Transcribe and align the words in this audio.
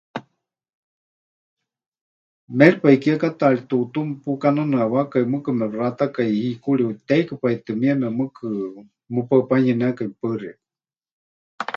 Méripai 2.57 2.93
kiekátaari 3.03 3.59
tuutú 3.69 3.99
mepukanɨnɨawákai, 4.09 5.25
mɨɨkɨ 5.31 5.49
mepɨxatakai 5.59 6.31
hikuri 6.43 6.83
huteikɨ 6.87 7.33
pai 7.41 7.55
tɨ 7.65 7.71
mieme, 7.81 8.07
mɨɨkɨ 8.17 8.47
mɨpaɨ 9.15 9.41
panuyɨnekai. 9.49 10.09
Paɨ 10.19 10.33
xeikɨ́a. 10.39 10.59